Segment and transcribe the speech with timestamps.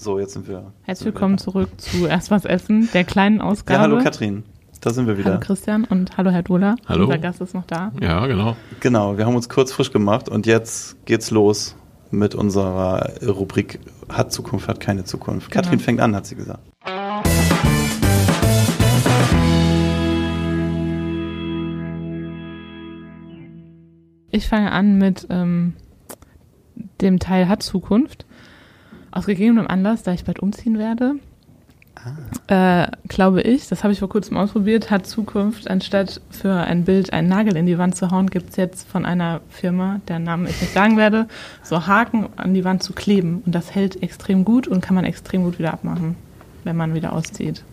[0.00, 0.72] So, jetzt sind wir.
[0.82, 3.78] Herzlich willkommen zurück zu Erst was essen, der kleinen Ausgabe.
[3.78, 4.44] Ja, hallo Katrin.
[4.80, 5.32] Da sind wir wieder.
[5.32, 6.76] Hallo Christian und hallo Herr Dola.
[6.86, 7.06] Hallo.
[7.06, 7.90] Unser Gast ist noch da.
[8.00, 8.56] Ja, genau.
[8.78, 11.74] Genau, wir haben uns kurz frisch gemacht und jetzt geht's los
[12.12, 15.50] mit unserer Rubrik Hat Zukunft, hat keine Zukunft.
[15.50, 15.64] Genau.
[15.64, 16.62] Katrin fängt an, hat sie gesagt.
[24.30, 25.74] Ich fange an mit ähm,
[27.00, 28.27] dem Teil Hat Zukunft.
[29.10, 31.16] Aus gegebenem Anlass, da ich bald umziehen werde,
[32.46, 37.12] äh, glaube ich, das habe ich vor kurzem ausprobiert, hat Zukunft, anstatt für ein Bild
[37.12, 40.46] einen Nagel in die Wand zu hauen, gibt es jetzt von einer Firma, deren Namen
[40.46, 41.26] ich nicht sagen werde,
[41.62, 43.42] so Haken an die Wand zu kleben.
[43.44, 46.16] Und das hält extrem gut und kann man extrem gut wieder abmachen,
[46.64, 47.64] wenn man wieder auszieht.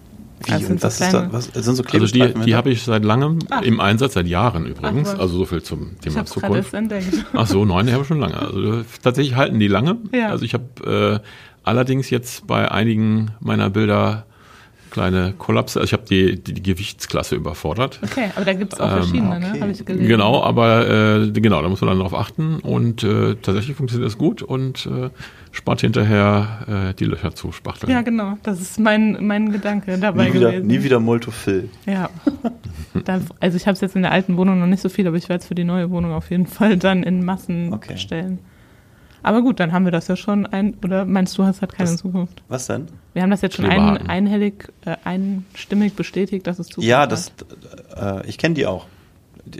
[0.43, 0.51] Wie?
[0.51, 1.27] Also sind und so was ist da?
[1.31, 3.59] Was, sind so Also die, Klebestreifen die habe ich seit langem Ah.
[3.59, 5.09] im Einsatz, seit Jahren übrigens.
[5.15, 6.73] Ach, also so viel zum Ich Thema erst Zukunft.
[6.73, 7.25] entdeckt.
[7.33, 8.37] Ach so, nein, die habe ich schon lange.
[8.37, 9.97] Also tatsächlich halten die lange.
[10.13, 10.29] Ja.
[10.29, 11.27] Also ich habe äh,
[11.63, 14.25] allerdings jetzt bei einigen meiner Bilder
[14.95, 15.79] kleine Kollapse.
[15.81, 17.99] Also ich habe die, die, die Gewichtsklasse überfordert.
[18.01, 19.51] Okay, aber da gibt es auch Ähm, verschiedene, okay.
[19.53, 19.59] ne?
[19.61, 20.07] Habe ich gelesen.
[20.07, 20.87] Genau, aber
[21.27, 24.85] äh, genau, da muss man dann darauf achten und äh, tatsächlich funktioniert das gut und
[24.85, 25.09] äh,
[25.51, 27.91] spart hinterher äh, die Löcher zu spachteln.
[27.91, 28.37] Ja, genau.
[28.43, 30.67] Das ist mein, mein Gedanke dabei nie wieder, gewesen.
[30.67, 31.69] nie wieder Multofill.
[31.85, 32.09] Ja.
[33.03, 35.17] Da, also ich habe es jetzt in der alten Wohnung noch nicht so viel, aber
[35.17, 37.93] ich werde es für die neue Wohnung auf jeden Fall dann in Massen Okay.
[37.93, 38.39] bestellen.
[39.25, 41.89] Aber gut, dann haben wir das ja schon ein, oder meinst du, es hat keine
[41.89, 42.43] Das- Zukunft?
[42.47, 42.87] Was denn?
[43.13, 47.11] Wir haben das jetzt schon ein, einhellig, äh, einstimmig bestätigt, dass es Zukunft Ja, hat.
[47.11, 47.31] das,
[47.97, 48.85] äh, ich kenne die auch.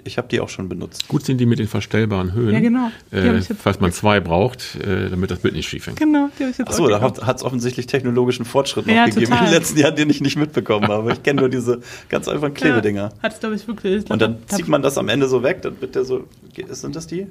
[0.03, 1.07] Ich habe die auch schon benutzt.
[1.07, 2.53] Gut sind die mit den verstellbaren Höhen.
[2.53, 2.89] Ja, genau.
[3.11, 5.97] Äh, falls man zwei braucht, äh, damit das Bild nicht schief hängt.
[5.99, 9.05] Genau, die habe ich jetzt Achso, auch da hat es offensichtlich technologischen Fortschritt noch Ja,
[9.05, 9.45] gegeben in total.
[9.45, 11.13] den letzten Jahren, den ich nicht mitbekommen habe.
[11.13, 13.11] Ich kenne nur diese ganz einfachen Klebedinger.
[13.15, 13.97] Ja, hat es, glaube ich, wirklich.
[13.97, 16.03] Ich glaub, Und dann da- zieht man das am Ende so weg, dann wird der
[16.03, 16.23] so.
[16.69, 17.27] Sind das die?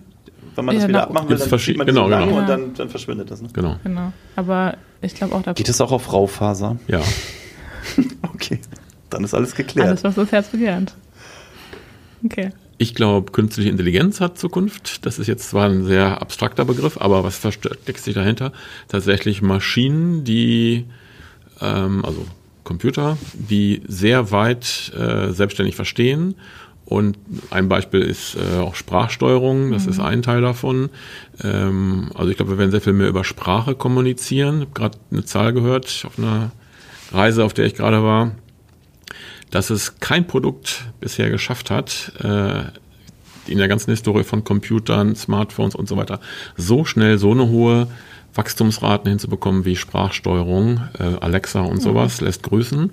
[0.57, 2.39] Wenn man das Ja, wieder nach- abmachen will, dann zieht man genau, genau.
[2.39, 3.43] und dann, dann verschwindet das.
[3.43, 3.49] Ne?
[3.53, 3.77] Genau.
[3.83, 4.13] Genau.
[4.37, 6.77] Aber ich glaube auch, da Geht es auch auf Raufaser?
[6.89, 7.01] Ja.
[8.35, 8.59] Okay,
[9.11, 9.89] dann ist alles geklärt.
[9.89, 10.95] alles, was das Herz begehrt.
[12.25, 12.51] Okay.
[12.79, 15.07] Ich glaube, künstliche Intelligenz hat Zukunft.
[15.07, 18.53] Das ist jetzt zwar ein sehr abstrakter Begriff, aber was versteckt sich dahinter?
[18.89, 20.85] Tatsächlich Maschinen, die,
[21.61, 22.27] ähm, also
[22.65, 26.35] Computer, die sehr weit äh, selbstständig verstehen.
[26.85, 27.17] Und
[27.51, 30.91] ein Beispiel ist äh, auch Sprachsteuerung, das ist ein Teil davon.
[31.43, 34.57] Ähm, also ich glaube, wir werden sehr viel mehr über Sprache kommunizieren.
[34.57, 36.53] Ich habe gerade eine Zahl gehört auf einer
[37.11, 38.33] Reise, auf der ich gerade war
[39.55, 42.65] dass es kein Produkt bisher geschafft hat, äh,
[43.47, 46.19] in der ganzen Historie von Computern, Smartphones und so weiter,
[46.57, 47.87] so schnell so eine hohe
[48.35, 52.91] Wachstumsraten hinzubekommen wie Sprachsteuerung, äh, Alexa und sowas, lässt grüßen.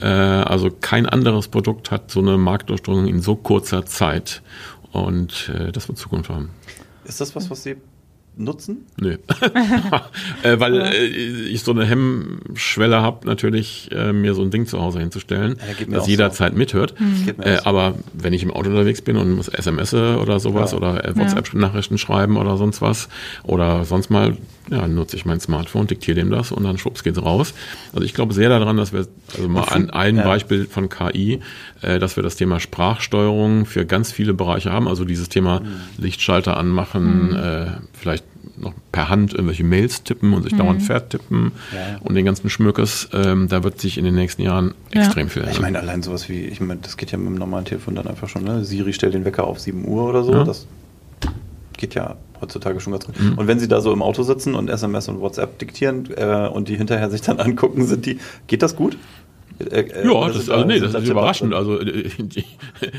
[0.00, 4.42] Äh, also kein anderes Produkt hat so eine Marktdurchdringung in so kurzer Zeit.
[4.90, 6.50] Und äh, das wird Zukunft haben.
[7.04, 7.76] ist das was, was Sie
[8.36, 8.86] nutzen?
[9.00, 9.16] Nö.
[10.42, 14.80] äh, weil äh, ich so eine Hemmschwelle habe, natürlich äh, mir so ein Ding zu
[14.80, 15.56] Hause hinzustellen,
[15.88, 16.94] Ja, das jederzeit mithört.
[17.26, 17.66] Geht mir Äh, so.
[17.66, 20.78] aber wenn ich im Auto unterwegs bin und muss SMS oder sowas Ja.
[20.78, 23.08] oder äh, WhatsApp-Nachrichten schreiben oder sonst was
[23.42, 24.36] oder sonst mal,
[24.70, 27.52] ja, nutze ich mein Smartphone, diktiere dem das und dann schwupps geht's raus.
[27.92, 29.06] Also ich glaube sehr daran, dass wir,
[29.36, 30.24] also mal an ein ja.
[30.24, 31.40] Beispiel von KI,
[31.82, 34.88] äh, dass wir das Thema Sprachsteuerung für ganz viele Bereiche haben.
[34.88, 35.66] Also dieses Thema Mhm.
[35.98, 38.21] Lichtschalter anmachen, äh, vielleicht
[38.56, 41.98] noch per Hand irgendwelche Mails tippen und sich dauernd vertippen Ja.
[42.00, 43.08] und den ganzen Schmückes.
[43.12, 45.02] Ähm, da wird sich in den nächsten Jahren Ja.
[45.02, 45.62] extrem viel Ich ändern.
[45.62, 48.28] meine, allein sowas wie, ich meine, das geht ja mit dem normalen Telefon dann einfach
[48.28, 48.64] schon, ne?
[48.64, 50.32] Siri stellt den Wecker auf 7 Uhr oder so.
[50.32, 50.44] Ja.
[50.44, 50.66] Das
[51.76, 53.20] geht ja heutzutage schon ganz gut.
[53.20, 53.38] Mhm.
[53.38, 56.68] Und wenn Sie da so im Auto sitzen und SMS und WhatsApp diktieren äh, und
[56.68, 58.18] die hinterher sich dann angucken, sind die,
[58.48, 58.96] geht das gut?
[59.70, 61.54] Äh, äh, Ja, das, also nee, das da ist überraschend.
[61.54, 62.10] Also äh,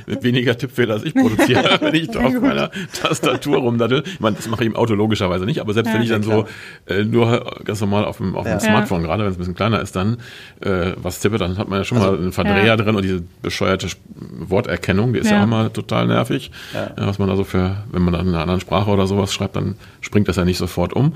[0.21, 4.03] weniger Tippfehler als ich produziere, wenn ich da auf meiner Tastatur rumdattel.
[4.05, 5.95] Ich meine, das mache ich im Auto logischerweise nicht, aber selbst Ja.
[5.95, 6.45] wenn ich dann Ja, so
[6.93, 8.57] äh, nur ganz normal auf dem, auf Ja.
[8.57, 10.17] dem Smartphone, gerade wenn es ein bisschen kleiner ist, dann
[10.61, 12.75] äh, was tippe, dann hat man ja schon Also, mal einen Verdreher ja.
[12.77, 15.43] drin und diese bescheuerte Worterkennung, die ist ja, Ja.
[15.43, 16.51] auch mal total nervig.
[16.73, 16.91] Ja.
[16.97, 19.33] Ja, was man da so für, wenn man dann in einer anderen Sprache oder sowas
[19.33, 21.13] schreibt, dann springt das ja nicht sofort um.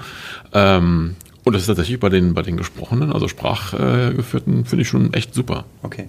[0.53, 1.15] Ähm,
[1.47, 5.33] und das ist tatsächlich bei den, bei den gesprochenen, also sprachgeführten, finde ich schon echt
[5.33, 5.65] super.
[5.83, 6.07] Okay.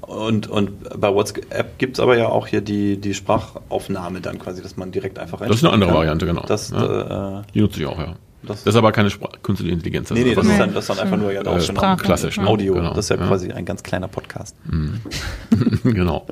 [0.00, 0.70] Und, und
[1.00, 4.90] bei WhatsApp gibt es aber ja auch hier die, die Sprachaufnahme dann quasi, dass man
[4.90, 5.98] direkt einfach Das ist eine andere kann.
[5.98, 6.44] Variante, genau.
[6.46, 7.40] Das, Ja.
[7.40, 8.14] äh, Die nutze ich auch, ja.
[8.42, 10.10] das, Das ist aber keine Spra künstliche Intelligenz.
[10.10, 12.02] nee, nee, das ist, dann, das ist dann einfach nur ja äh, auch Sprache.
[12.02, 12.38] klassisch.
[12.38, 12.46] Ne?
[12.46, 12.72] Audio.
[12.74, 12.94] Genau.
[12.94, 14.56] Das ist ja, ja quasi ein ganz kleiner Podcast.
[15.84, 16.26] genau.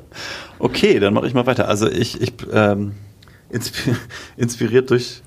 [0.59, 1.67] Okay, dann mache ich mal weiter.
[1.67, 2.93] Also ich, ich ähm,
[3.51, 3.93] inspi
[4.37, 5.21] inspiriert durch,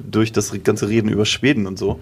[0.00, 2.00] durch das ganze Reden über Schweden und so.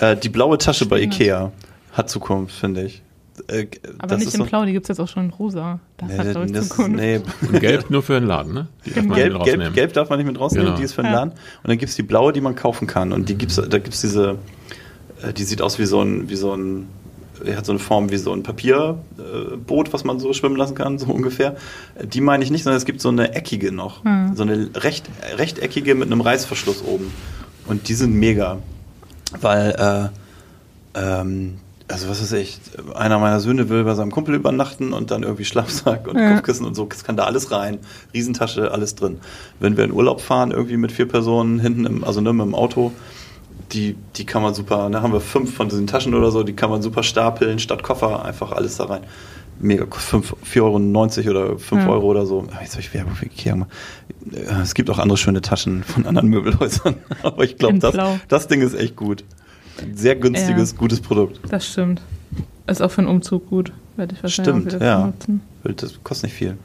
[0.00, 1.12] Äh, die blaue Tasche bei Schweden.
[1.12, 1.52] Ikea
[1.92, 3.02] hat Zukunft, finde ich.
[3.48, 3.66] Äh,
[3.98, 5.80] Aber das nicht ist in Blau, die gibt es jetzt auch schon in Rosa.
[5.96, 6.92] Das Nee, hat, glaube ich, das- Zukunft.
[6.96, 8.68] nee, Und gelb nur für den Laden, ne?
[8.86, 9.72] Die darf man Gelb, nicht gelb, rausnehmen.
[9.74, 10.78] gelb darf man nicht mit rausnehmen, Genau.
[10.78, 11.18] die ist für den Ja.
[11.18, 11.30] Laden.
[11.32, 11.38] Und
[11.68, 13.12] dann gibt es die blaue, die man kaufen kann.
[13.12, 14.38] Und die gibt's, da gibt es diese
[15.22, 16.86] Äh, die sieht aus wie so ein, wie so ein,
[17.46, 20.98] die hat so eine Form wie so ein Papierboot, was man so schwimmen lassen kann,
[20.98, 21.56] so ungefähr.
[21.96, 24.04] Äh, Die meine ich nicht, sondern es gibt so eine eckige noch.
[24.04, 24.34] Hm.
[24.36, 27.10] So eine recht, rechteckige mit einem Reißverschluss oben.
[27.66, 28.58] Und die sind mega.
[29.40, 30.10] Weil,
[30.94, 32.60] äh, ähm, also was weiß ich,
[32.94, 36.34] einer meiner Söhne will bei seinem Kumpel übernachten und dann irgendwie Schlafsack und Ja.
[36.34, 37.78] Kopfkissen und so, es kann da alles rein.
[38.14, 39.20] Riesentasche, alles drin.
[39.60, 42.54] Wenn wir in Urlaub fahren, irgendwie mit vier Personen hinten im, also ne, mit dem
[42.54, 42.92] Auto,
[43.72, 46.54] die, die kann man super, da haben wir fünf von diesen Taschen oder so, die
[46.54, 49.02] kann man super stapeln, statt Koffer, einfach alles da rein.
[49.60, 51.88] Mega, 4,90 Euro oder 5 Ja.
[51.88, 52.46] Euro oder so.
[52.60, 53.70] Jetzt habe ich Werbung für Ikea gemacht.
[54.62, 56.96] Es gibt auch andere schöne Taschen von anderen Möbelhäusern.
[57.22, 57.96] Aber ich glaube, das,
[58.28, 59.24] das Ding ist echt gut.
[59.94, 61.40] Sehr günstiges, gutes Produkt.
[61.50, 62.00] Das stimmt.
[62.66, 63.72] Ist auch für einen Umzug gut.
[63.96, 65.12] Werde ich wahrscheinlich Stimmt, ja.
[65.62, 66.56] Das kostet nicht viel.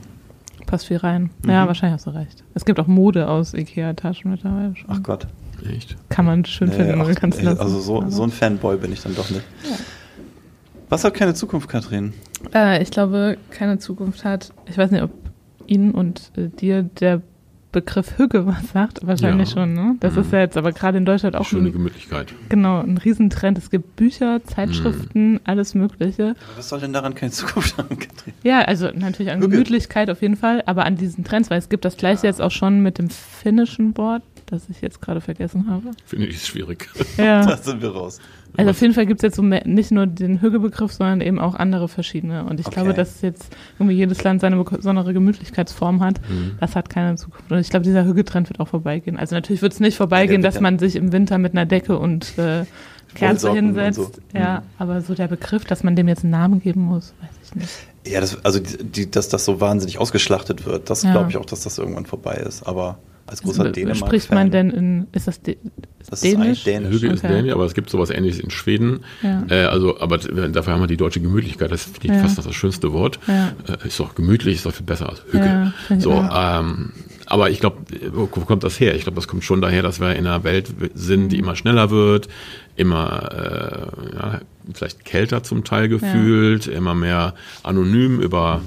[0.65, 1.29] Passt viel rein.
[1.47, 1.67] Ja, Mhm.
[1.67, 2.43] wahrscheinlich hast du recht.
[2.53, 4.89] Es gibt auch Mode aus Ikea-Taschen mittlerweile schon.
[4.89, 5.27] Ach Gott.
[5.69, 5.97] Echt?
[6.09, 7.59] Kann man schön Nee, finden, oder ach, kannst ey, lassen.
[7.59, 9.43] also so, Aber- so ein Fanboy bin ich dann doch nicht.
[9.69, 9.75] Ja.
[10.89, 12.13] Was hat keine Zukunft, Katrin?
[12.53, 14.53] Äh, ich glaube, keine Zukunft hat.
[14.67, 15.11] Ich weiß nicht, ob
[15.67, 17.21] Ihnen und äh, dir der
[17.71, 19.05] Begriff Hügge was sagt.
[19.05, 19.61] Wahrscheinlich Ja.
[19.61, 19.95] schon, ne?
[19.99, 20.21] Das Mhm.
[20.21, 22.33] ist ja jetzt aber gerade in Deutschland auch Schöne ein, Gemütlichkeit.
[22.49, 23.59] genau, ein Riesentrend.
[23.59, 25.39] Es gibt Bücher, Zeitschriften, Mhm.
[25.43, 26.35] alles Mögliche.
[26.55, 28.33] Was soll denn daran keine Zukunft haben, Katrin?
[28.43, 29.49] Ja, also natürlich an Hügge.
[29.51, 32.49] Gemütlichkeit auf jeden Fall, aber an diesen Trends, weil es gibt das gleiche jetzt auch
[32.49, 35.91] schon mit dem finnischen Wort, das ich jetzt gerade vergessen habe.
[36.05, 36.89] Finde ich schwierig.
[37.17, 37.45] Ja.
[37.45, 38.19] Da sind wir raus.
[38.57, 41.39] Also auf jeden Fall gibt es jetzt so mehr, nicht nur den Hügge-Begriff, sondern eben
[41.39, 42.43] auch andere verschiedene.
[42.45, 42.75] Und ich Okay.
[42.75, 46.19] glaube, dass jetzt irgendwie jedes Land seine besondere Gemütlichkeitsform hat.
[46.29, 46.53] Mhm.
[46.59, 47.51] Das hat keine Zukunft.
[47.51, 49.17] Und ich glaube, dieser Hügge-Trend wird auch vorbeigehen.
[49.17, 52.37] Also natürlich wird es nicht vorbeigehen, dass man sich im Winter mit einer Decke und
[52.39, 52.65] äh,
[53.15, 53.97] Kerze hinsetzt.
[53.97, 54.11] so.
[54.33, 54.65] Ja, Mhm.
[54.79, 57.69] aber so der Begriff, dass man dem jetzt einen Namen geben muss, weiß ich nicht.
[58.07, 61.11] Ja, das, also die, die, dass das so wahnsinnig ausgeschlachtet wird, das Ja.
[61.11, 62.63] glaube ich auch, dass das irgendwann vorbei ist.
[62.63, 62.97] Aber
[63.29, 63.97] als großer Also, Dänemark.
[63.97, 65.57] spricht man denn in, ist das De
[65.99, 66.45] Das ist Dänisch?
[66.45, 66.95] eigentlich Dänisch.
[66.95, 67.33] Hügel ist Okay.
[67.35, 69.01] Dänisch, aber es gibt sowas ähnliches in Schweden.
[69.21, 69.43] Ja.
[69.49, 71.71] Äh, also, aber t- dafür haben wir die deutsche Gemütlichkeit.
[71.71, 72.19] Das finde ich Ja.
[72.27, 73.19] fast das schönste Wort.
[73.27, 73.53] Ja.
[73.67, 75.41] Äh, ist doch gemütlich, ist doch viel besser als Hügel.
[75.45, 76.91] Ja, so, ähm,
[77.27, 77.77] aber ich glaube,
[78.13, 78.95] wo kommt das her?
[78.95, 81.91] Ich glaube, das kommt schon daher, dass wir in einer Welt sind, die immer schneller
[81.91, 82.27] wird,
[82.75, 83.29] immer
[84.11, 84.41] äh, ja,
[84.73, 88.61] vielleicht kälter zum Teil gefühlt, immer mehr anonym über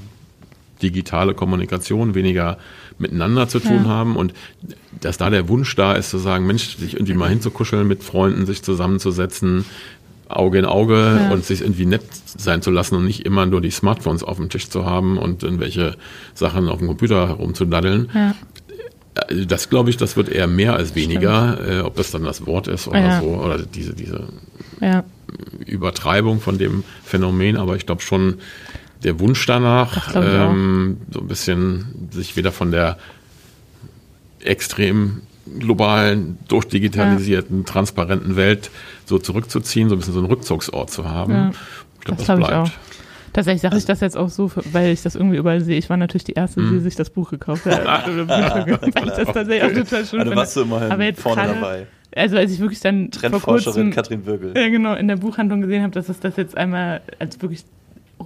[0.83, 2.59] digitale Kommunikation, weniger
[2.99, 3.91] miteinander zu tun Ja.
[3.91, 4.35] haben und
[5.01, 8.47] dass da der Wunsch da ist zu sagen, Mensch, sich irgendwie mal hinzukuscheln mit Freunden,
[8.47, 9.65] sich zusammenzusetzen,
[10.29, 11.31] Auge in Auge Ja.
[11.33, 14.49] und sich irgendwie nett sein zu lassen und nicht immer nur die Smartphones auf dem
[14.49, 15.97] Tisch zu haben und irgendwelche
[16.35, 18.09] Sachen auf dem Computer herumzudaddeln.
[18.15, 18.35] Ja.
[19.29, 22.47] Äh, Das glaube ich, das wird eher mehr als weniger, äh, ob das dann das
[22.47, 23.21] Wort ist oder Ja.
[23.21, 24.25] so, oder diese, diese.
[25.67, 28.39] Übertreibung von dem Phänomen, aber ich glaube schon
[29.05, 32.99] der Wunsch danach, ähm, so ein bisschen sich wieder von der
[34.41, 35.23] extrem
[35.59, 38.71] globalen, durchdigitalisierten, transparenten Welt
[39.07, 41.33] so zurückzuziehen, so ein bisschen so einen Rückzugsort zu haben.
[41.33, 41.51] Ja.
[41.99, 42.69] Ich glaube, Das das, glaube ich bleibt.
[42.69, 42.73] auch.
[43.33, 45.79] Tatsächlich sage ich das jetzt auch so, weil ich das irgendwie überall sehe.
[45.79, 46.73] Ich war natürlich die Erste, Mhm.
[46.75, 47.83] die sich das Buch gekauft hat.
[48.07, 50.37] Weil ich das tatsächlich auch total schön Also finde.
[50.37, 51.87] warst du immerhin Aber jetzt vorne gerade- dabei.
[52.15, 54.53] Also als ich wirklich dann vor Trendforscherin kurzem Katrin Würgel.
[54.55, 57.65] ja, genau, in der Buchhandlung gesehen habe, dass es das jetzt einmal als wirklich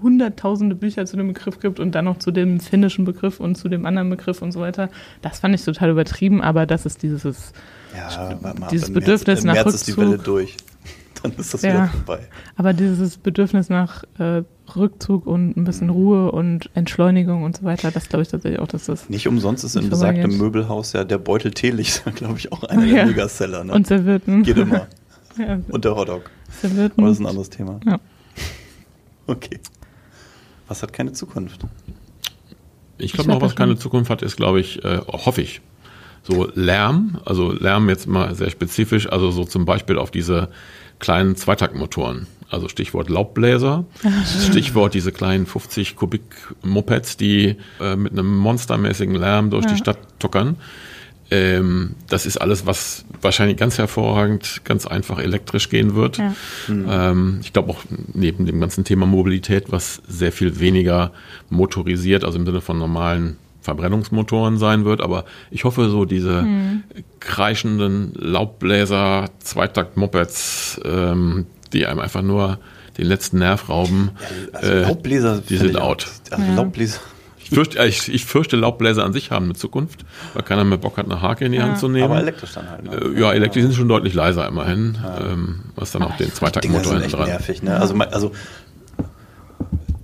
[0.03, 3.69] hunderttausende Bücher zu dem Begriff gibt und dann noch zu dem finnischen Begriff und zu
[3.69, 4.89] dem anderen Begriff und so weiter.
[5.23, 7.53] Das fand ich total übertrieben, aber das ist dieses,
[7.97, 8.35] Ja,
[8.71, 10.13] Dieses Bedürfnis März, nach März ist die Rückzug.
[10.13, 10.57] Welle durch.
[11.23, 11.71] Dann ist das Ja.
[11.73, 12.21] wieder vorbei.
[12.57, 14.43] aber dieses Bedürfnis nach äh,
[14.77, 18.69] Rückzug und ein bisschen Ruhe und Entschleunigung und so weiter, das glaube ich tatsächlich auch,
[18.69, 20.37] dass das Nicht umsonst ist im besagten.
[20.37, 22.95] Möbelhaus ja der Beutel Teelicht, glaube ich, auch einer Ja.
[22.97, 23.65] der Megaseller.
[23.65, 23.73] Ne?
[23.73, 24.43] und servierten.
[24.43, 24.89] Geht immer.
[25.39, 26.31] ja, Und der Hotdog.
[26.61, 27.01] servierten.
[27.01, 27.81] Aber das ist ein anderes Thema.
[27.87, 27.99] Ja.
[29.27, 29.59] Okay.
[30.69, 31.61] Was hat keine Zukunft?
[32.99, 35.61] Ich glaube noch, was keine Zukunft hat, ist, glaube ich, äh, hoffe ich,
[36.23, 40.49] so Lärm, also Lärm jetzt mal sehr spezifisch, also so zum Beispiel auf diese
[40.99, 42.27] kleinen Zweitaktmotoren.
[42.49, 43.85] Also Stichwort Laubbläser,
[44.51, 46.23] Stichwort diese kleinen 50 Kubik
[46.63, 49.73] Mopeds, die äh, mit einem monstermäßigen Lärm durch Ja.
[49.73, 50.57] die Stadt tuckern.
[51.31, 56.19] Ähm, das ist alles, was wahrscheinlich ganz hervorragend, ganz einfach elektrisch gehen wird.
[56.19, 56.35] Ja.
[56.69, 57.81] Ähm, ich glaube auch
[58.15, 61.11] neben dem ganzen Thema Mobilität, was sehr viel weniger
[61.51, 65.01] motorisiert, also im Sinne von normalen Verbrennungsmotoren sein wird.
[65.01, 66.85] Aber ich hoffe, so diese Hm.
[67.19, 72.59] kreischenden Laubbläser, Zweitakt-Mopeds, ähm, die einem einfach nur
[72.99, 74.11] den letzten Nerv rauben.
[74.53, 75.43] Also äh, Laubbläser.
[75.49, 76.07] die sind out.
[76.31, 76.55] Also Ja.
[76.55, 77.01] Laubbläser.
[77.49, 80.79] Ich fürchte, äh, ich, ich fürchte, Laubbläser an sich haben eine Zukunft, weil keiner mehr
[80.79, 82.05] Bock hat, eine Hake in die Hand zu nehmen.
[82.11, 82.85] Aber elektrisch dann halt.
[82.85, 82.97] Ne?
[82.97, 87.05] Äh, Ja, elektrisch sind schon deutlich leiser immerhin, ähm, was dann auch den Zweitaktmotor hinten
[87.07, 87.29] echt dran.
[87.29, 87.63] nervig.
[87.63, 87.77] Ne?
[87.79, 88.33] Also, also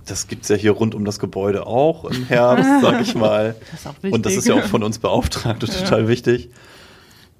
[0.05, 3.55] das gibt's ja hier rund um das Gebäude auch im Herbst, sag ich mal.
[3.71, 4.13] Das ist auch wichtig.
[4.13, 6.49] Und das ist ja auch von uns beauftragt und total wichtig.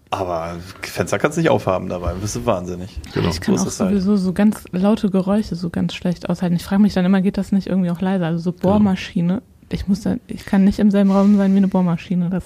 [0.10, 3.00] Aber Fenster kannst du nicht aufhaben dabei, bist du wahnsinnig.
[3.14, 3.30] Genau.
[3.30, 3.90] Ich kann So auch es halt.
[3.92, 6.56] sowieso so ganz laute Geräusche so ganz schlecht aushalten.
[6.56, 8.28] Ich frage mich dann immer, geht das nicht irgendwie auch leiser?
[8.28, 9.42] Also so Bohrmaschine.
[9.74, 12.30] Ich muss dann, ich kann nicht im selben Raum sein wie eine Bohrmaschine.
[12.30, 12.44] Das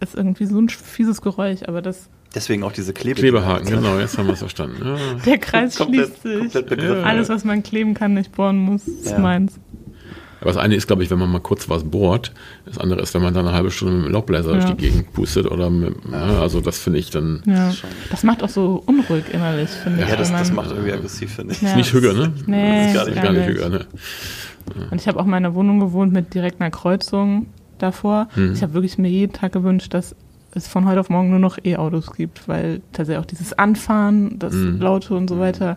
[0.00, 4.18] ist irgendwie so ein fieses Geräusch, aber das, Deswegen auch diese Klebe Klebehaken, genau, jetzt
[4.18, 4.84] haben wir es verstanden.
[4.84, 4.96] Ja.
[5.26, 6.78] der Kreis Komplett, schließt sich.
[6.82, 7.02] Ja.
[7.02, 9.18] Alles, was man kleben kann, nicht bohren muss, ist Ja.
[9.18, 9.60] meins.
[10.40, 12.32] Aber das eine ist, glaube ich, wenn man mal kurz was bohrt.
[12.66, 15.12] Das andere ist, wenn man dann eine halbe Stunde mit dem Laubbläser durch die Gegend
[15.14, 17.42] pustet oder mit, ja, also das finde ich dann.
[18.10, 20.08] Das macht auch so unruhig innerlich, finde ich.
[20.08, 21.62] Ja, das, das macht irgendwie aggressiv, finde ich.
[21.62, 21.76] Ja.
[21.76, 22.32] nicht Hüge, ne?
[22.46, 23.86] Nee, das ist gar nicht- gar nicht ne?
[24.90, 27.46] Und ich habe auch in meiner Wohnung gewohnt mit direkt einer Kreuzung
[27.78, 28.28] davor.
[28.34, 28.52] Mhm.
[28.52, 30.14] Ich habe wirklich mir jeden Tag gewünscht, dass
[30.52, 34.54] es von heute auf morgen nur noch E-Autos gibt, weil tatsächlich auch dieses Anfahren, das
[34.54, 34.80] Mhm.
[34.80, 35.76] Laute und so weiter.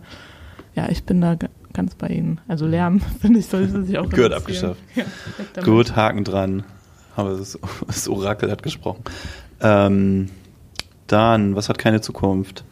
[0.76, 2.40] Ja, ich bin da ga- ganz bei Ihnen.
[2.48, 4.80] Also Lärm, finde ich, sollte sich auch Gehört abgeschafft.
[4.96, 5.04] Ja.
[5.64, 6.64] Gut, Haken dran.
[7.16, 9.04] Aber das, das Orakel hat gesprochen.
[9.60, 10.30] Ähm,
[11.08, 12.64] dann, was hat keine Zukunft?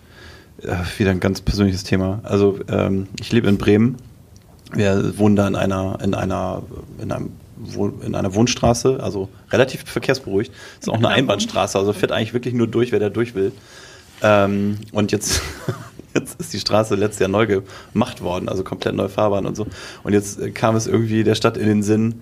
[0.62, 2.20] Äh, wieder ein ganz persönliches Thema.
[2.24, 3.96] Also, ähm, ich lebe in Bremen.
[4.74, 6.64] Wir wohnen da in einer, in einer,
[7.00, 7.32] in einem
[8.02, 10.52] in einer Wohnstraße, also relativ verkehrsberuhigt.
[10.80, 13.54] Ist auch eine Einbahnstraße, also fährt eigentlich wirklich nur durch, wer da durch will.
[14.22, 15.42] Ähm, und jetzt,
[16.14, 17.48] jetzt ist die Straße letztes Jahr neu
[17.94, 19.68] gemacht worden, also komplett neue Fahrbahn und so.
[20.04, 22.22] Und jetzt kam es irgendwie der Stadt in den Sinn,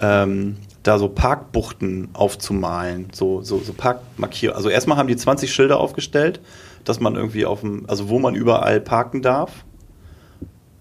[0.00, 4.56] ähm, da so Parkbuchten aufzumalen, so, so, so Parkmarkierungen.
[4.56, 6.40] Also erstmal haben die 20 Schilder aufgestellt,
[6.84, 9.64] dass man irgendwie auf dem, also wo man überall parken darf,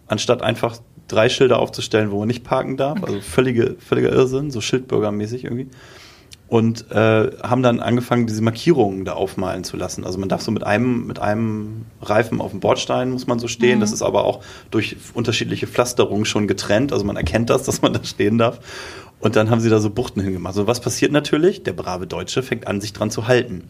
[0.08, 0.78] anstatt einfach
[1.12, 3.04] drei Schilder aufzustellen, wo man nicht parken darf.
[3.04, 5.68] Also völlige, völliger Irrsinn, so Schildbürgermäßig irgendwie.
[6.48, 10.04] Und äh, haben dann angefangen, diese Markierungen da aufmalen zu lassen.
[10.04, 13.48] Also man darf so mit einem, mit einem Reifen auf dem Bordstein muss man so
[13.48, 13.80] stehen.
[13.80, 16.92] Das ist aber auch durch unterschiedliche Pflasterungen schon getrennt.
[16.92, 18.60] Also man erkennt das, dass man da stehen darf.
[19.22, 20.56] Und dann haben sie da so Buchten hingemacht.
[20.56, 21.64] So was passiert natürlich?
[21.64, 23.66] Der brave Deutsche fängt an, sich dran zu halten.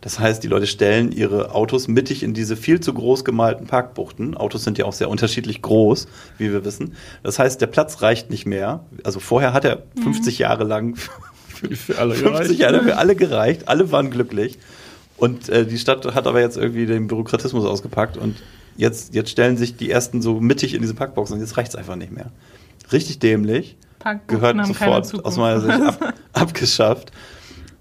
[0.00, 4.36] Das heißt, die Leute stellen ihre Autos mittig in diese viel zu groß gemalten Parkbuchten.
[4.36, 6.08] Autos sind ja auch sehr unterschiedlich groß,
[6.38, 6.94] wie wir wissen.
[7.22, 8.84] Das heißt, der Platz reicht nicht mehr.
[9.04, 10.96] Also vorher hat er 50 Jahre lang
[11.56, 14.58] Für alle 50 Jahre für alle gereicht, alle waren glücklich.
[15.16, 18.36] Und äh, die Stadt hat aber jetzt irgendwie den Bürokratismus ausgepackt und
[18.76, 21.76] jetzt, jetzt stellen sich die ersten so mittig in diese Packboxen und jetzt reicht es
[21.76, 22.30] einfach nicht mehr.
[22.92, 25.26] Richtig dämlich, Parkbuchten gehört haben keine sofort Zukunft.
[25.26, 27.10] aus meiner Sicht ab, abgeschafft.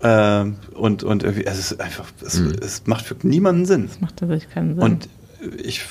[0.02, 2.56] Ähm, und, und irgendwie, es ist einfach, es, Mhm.
[2.62, 3.88] es macht für niemanden Sinn.
[3.88, 4.84] Das macht tatsächlich keinen Sinn.
[4.84, 5.10] Und
[5.64, 5.82] ich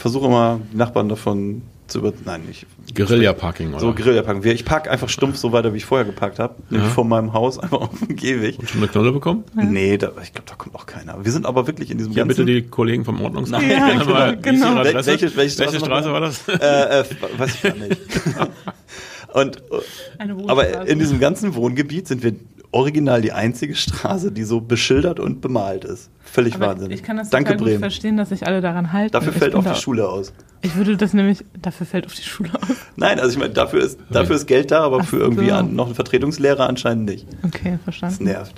[0.00, 2.12] versuche immer, Nachbarn davon zu über...
[2.24, 2.66] Nein, ich...
[2.94, 3.80] Guerilla-Parking, oder?
[3.80, 4.44] So Guerilla-Parken.
[4.44, 6.56] Ich parke einfach stumpf so weiter, wie ich vorher geparkt habe.
[6.70, 6.94] Nämlich Ja.
[6.94, 8.58] vor meinem Haus, einfach auf dem Gehweg.
[8.58, 9.44] Und schon eine Knolle bekommen?
[9.54, 11.24] Nee, da, ich glaube, da kommt auch keiner.
[11.24, 12.46] Wir sind aber wirklich in diesem Ja, bitte ganzen...
[12.54, 13.66] die Kollegen vom Ordnungsamt.
[13.66, 14.80] Gerne genau, genau.
[14.80, 15.06] Adresse?
[15.12, 16.46] Welche- welche Straße Straße war das?
[16.48, 17.04] äh, äh,
[17.38, 18.00] weiß ich gar nicht.
[19.40, 19.62] Und,
[20.48, 22.32] aber in diesem ganzen Wohngebiet sind wir
[22.72, 26.10] original die einzige Straße, die so beschildert und bemalt ist.
[26.24, 26.98] Völlig aber wahnsinnig.
[26.98, 27.80] ich kann das Danke, total gut Bremen.
[27.80, 29.12] verstehen, dass sich alle daran halten.
[29.12, 30.32] Dafür Ich fällt auch da- die Schule aus.
[30.62, 32.76] Ich würde das nämlich, dafür fällt auf die Schule aus.
[32.96, 35.54] Nein, also ich meine, dafür ist, dafür ist Geld da, aber Ach für irgendwie so.
[35.54, 37.26] an, noch einen Vertretungslehrer anscheinend nicht.
[37.44, 38.24] Okay, Das verstanden.
[38.24, 38.54] nervt.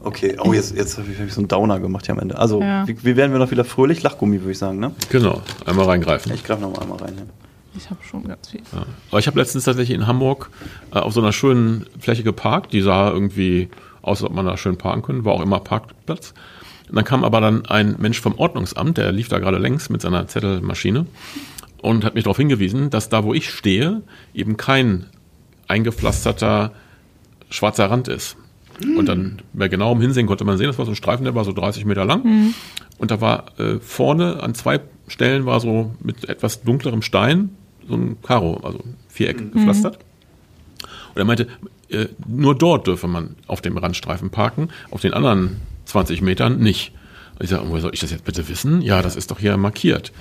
[0.00, 2.36] Okay, oh, jetzt, jetzt habe ich, hab ich so einen Downer gemacht hier am Ende.
[2.36, 2.86] Also, Ja.
[2.88, 4.02] wie, wie werden wir noch wieder fröhlich?
[4.02, 4.90] Lachgummi, würde ich sagen, ne?
[5.10, 6.32] Genau, einmal reingreifen.
[6.34, 7.14] Ich greife noch mal einmal rein.
[7.14, 7.22] Ne?
[7.76, 8.60] Ich habe schon ganz viel.
[8.72, 8.84] Ja.
[9.10, 10.50] Aber ich habe letztens tatsächlich in Hamburg
[10.92, 12.72] äh, auf so einer schönen Fläche geparkt.
[12.72, 13.68] Die sah irgendwie
[14.02, 15.24] aus, als ob man da schön parken könnte.
[15.24, 16.34] War auch immer Parkplatz.
[16.88, 20.02] Und dann kam aber dann ein Mensch vom Ordnungsamt, der lief da gerade längs mit
[20.02, 21.06] seiner Zettelmaschine
[21.80, 24.02] und hat mich darauf hingewiesen, dass da, wo ich stehe,
[24.34, 25.06] eben kein
[25.68, 26.72] eingepflasterter
[27.50, 28.36] schwarzer Rand ist.
[28.96, 31.44] Und dann bei genauem Hinsehen konnte man sehen, das war so ein Streifen, der war
[31.44, 32.54] so 30 Meter lang.
[32.98, 37.50] Und da war äh, vorne an zwei Stellen war so mit etwas dunklerem Stein
[37.88, 39.98] so ein Karo, also Viereck gepflastert.
[41.14, 41.48] Und er meinte,
[41.88, 46.92] äh, nur dort dürfe man auf dem Randstreifen parken, auf den anderen 20 Metern nicht.
[47.38, 48.80] Und ich sage, woher soll ich das jetzt bitte wissen?
[48.82, 50.12] Ja, das ist doch hier markiert.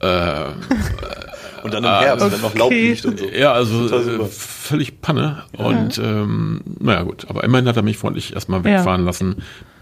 [0.00, 0.44] Äh,
[1.62, 2.90] Und dann im Herbst, wenn noch Laub okay.
[2.90, 3.26] liegt und so.
[3.26, 5.42] ja, also äh, völlig Panne.
[5.56, 8.64] Und ähm, naja gut, aber immerhin hat er mich freundlich erstmal Ja.
[8.78, 9.36] wegfahren lassen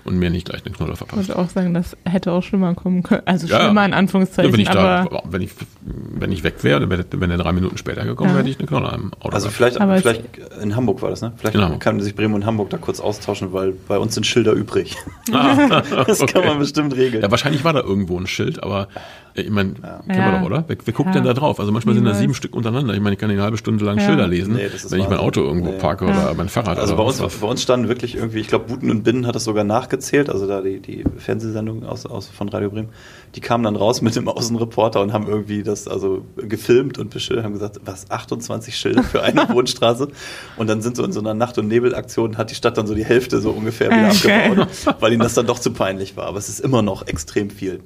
[0.05, 1.29] und mir nicht gleich eine Knolle Ich verpasst.
[1.29, 3.23] würde auch sagen, das hätte auch schlimmer kommen können.
[3.25, 5.51] Also Ja, schlimmer in Ja, Anführungszeichen, wenn ich da, aber wenn ich,
[5.83, 8.37] wenn ich weg wäre, wenn, wenn er drei Minuten später gekommen Ja.
[8.37, 9.35] wäre, hätte ich eine Knolle am Auto.
[9.35, 10.23] Also vielleicht, Aber vielleicht
[10.63, 11.33] in Hamburg war das, ne?
[11.37, 14.97] Vielleicht kann sich Bremen und Hamburg da kurz austauschen, weil bei uns sind Schilder übrig.
[15.33, 16.33] Ah, Das okay.
[16.35, 17.23] kann man bestimmt regeln.
[17.23, 18.89] Ja, wahrscheinlich war da irgendwo ein Schild, aber
[19.37, 19.99] Ich meine, Ja.
[20.07, 20.65] kennen wir doch, oder?
[20.69, 21.15] Wer, wer guckt Ja.
[21.15, 21.59] denn da drauf?
[21.59, 22.21] Also manchmal sind da Niemals.
[22.21, 22.95] sieben Stück untereinander.
[22.95, 24.07] Ich meine, ich kann eine halbe Stunde lang Ja.
[24.07, 25.19] Schilder lesen, Nee, wenn ich mein Wahnsinn.
[25.19, 25.79] Auto irgendwo Nee.
[25.79, 26.11] parke Ja.
[26.27, 26.79] oder mein Fahrrad.
[26.79, 27.35] Also oder bei uns, was.
[27.39, 30.47] bei uns standen wirklich irgendwie, ich glaube, Buten und Binnen hat das sogar nachgezählt, also
[30.47, 32.91] da die, die Fernsehsendung aus, aus, von Radio Bremen,
[33.35, 37.45] die kamen dann raus mit dem Außenreporter und haben irgendwie das also gefilmt und beschildert,
[37.45, 40.09] haben gesagt, was, 28 Schilder für eine Wohnstraße?
[40.57, 42.95] Und dann sind so in so einer Nacht- und Nebelaktion, hat die Stadt dann so
[42.95, 44.49] die Hälfte so ungefähr wieder Okay.
[44.51, 44.69] abgebaut,
[45.01, 46.27] weil ihnen das dann doch zu peinlich war.
[46.27, 47.81] Aber es ist immer noch extrem viel.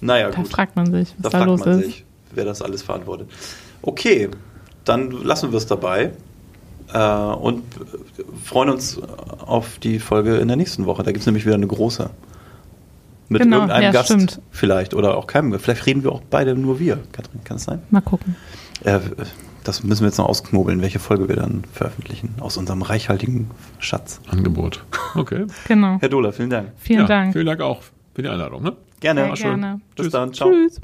[0.00, 0.48] Naja, Da gut.
[0.48, 1.84] fragt man sich, Da was da, fragt los man ist.
[1.86, 3.28] sich, wer das alles verantwortet.
[3.82, 4.28] Okay,
[4.84, 6.12] dann lassen wir es dabei
[6.92, 7.62] äh, und
[8.44, 11.02] freuen uns auf die Folge in der nächsten Woche.
[11.02, 12.10] Da gibt es nämlich wieder eine große.
[13.28, 14.40] Mit Genau, irgendeinem ja, Gast stimmt.
[14.52, 15.58] vielleicht oder auch keinem.
[15.58, 16.98] Vielleicht reden wir auch beide nur wir.
[17.10, 17.82] Katrin, kann es sein?
[17.90, 18.36] Mal gucken.
[18.84, 19.00] Äh,
[19.64, 23.50] das müssen wir jetzt noch ausknobeln, welche Folge wir dann veröffentlichen aus unserem reichhaltigen
[23.80, 24.20] Schatz.
[24.28, 24.84] Angebot.
[25.16, 25.46] Okay.
[25.66, 25.96] Genau.
[25.98, 26.68] Herr Dohler, vielen Dank.
[26.76, 27.32] Vielen ja, Dank.
[27.32, 27.80] Vielen Dank auch
[28.14, 28.62] für die Einladung.
[28.62, 28.74] Ne?
[29.00, 29.20] Gerne.
[29.20, 29.60] Sehr War schön.
[29.60, 29.80] gerne.
[29.94, 30.12] Bis Tschüss.
[30.12, 30.32] dann.
[30.32, 30.50] Ciao.
[30.50, 30.80] Tschüss.